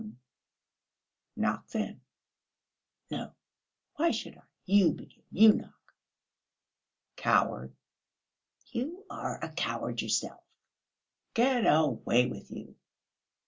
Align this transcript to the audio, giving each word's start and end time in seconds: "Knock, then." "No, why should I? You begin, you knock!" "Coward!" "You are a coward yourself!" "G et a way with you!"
"Knock, 1.35 1.67
then." 1.67 2.01
"No, 3.11 3.35
why 3.97 4.09
should 4.09 4.35
I? 4.35 4.41
You 4.65 4.93
begin, 4.93 5.21
you 5.31 5.53
knock!" 5.53 5.93
"Coward!" 7.17 7.75
"You 8.71 9.05
are 9.11 9.37
a 9.45 9.49
coward 9.53 10.01
yourself!" 10.01 10.41
"G 11.35 11.43
et 11.43 11.67
a 11.67 11.85
way 11.87 12.25
with 12.25 12.49
you!" 12.49 12.75